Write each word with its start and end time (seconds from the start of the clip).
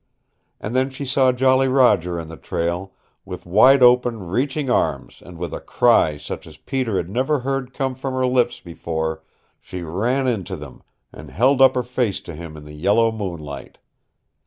And 0.59 0.75
then 0.75 0.89
she 0.89 1.05
saw 1.05 1.31
Jolly 1.31 1.67
Roger 1.67 2.19
in 2.19 2.25
the 2.25 2.35
trail, 2.35 2.91
with 3.23 3.45
wide 3.45 3.83
open, 3.83 4.25
reaching 4.29 4.67
arms, 4.67 5.21
and 5.23 5.37
with 5.37 5.53
a 5.53 5.59
cry 5.61 6.17
such 6.17 6.47
as 6.47 6.57
Peter 6.57 6.97
had 6.97 7.07
never 7.07 7.41
heard 7.41 7.71
come 7.71 7.93
from 7.93 8.15
her 8.15 8.25
lips 8.25 8.59
before 8.61 9.21
she 9.59 9.83
ran 9.83 10.25
into 10.25 10.55
them, 10.55 10.81
and 11.13 11.29
held 11.29 11.61
up 11.61 11.75
her 11.75 11.83
face 11.83 12.19
to 12.21 12.33
him 12.33 12.57
in 12.57 12.65
the 12.65 12.73
yellow 12.73 13.11
moon 13.11 13.39
light. 13.41 13.77